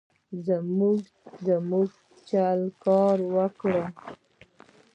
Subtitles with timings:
[1.47, 1.89] زموږ
[2.29, 3.75] چل کار ورکړ.